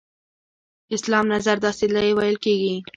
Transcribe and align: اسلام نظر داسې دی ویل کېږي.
اسلام 0.95 1.25
نظر 1.35 1.55
داسې 1.65 1.85
دی 1.93 2.09
ویل 2.17 2.37
کېږي. 2.45 2.75